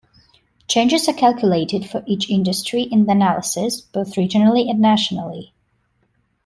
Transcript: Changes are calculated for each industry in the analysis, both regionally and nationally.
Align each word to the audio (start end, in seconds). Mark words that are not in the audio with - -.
Changes 0.67 1.07
are 1.07 1.13
calculated 1.13 1.87
for 1.87 2.03
each 2.07 2.27
industry 2.27 2.81
in 2.81 3.05
the 3.05 3.11
analysis, 3.11 3.81
both 3.81 4.15
regionally 4.15 4.67
and 4.67 4.79
nationally. 4.79 5.53